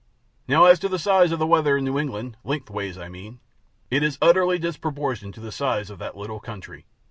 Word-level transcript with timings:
Now 0.47 0.65
as 0.65 0.79
to 0.79 0.89
the 0.89 0.97
size 0.97 1.31
of 1.31 1.37
the 1.37 1.45
weather 1.45 1.77
in 1.77 1.85
New 1.85 1.99
England 1.99 2.35
lengthways, 2.43 2.97
I 2.97 3.07
mean. 3.07 3.39
It 3.91 4.01
is 4.01 4.17
utterly 4.19 4.57
disproportioned 4.57 5.35
to 5.35 5.41
the 5.41 5.51
size 5.51 5.91
of 5.91 5.99
that 5.99 6.17
little 6.17 6.39
country. 6.39 6.87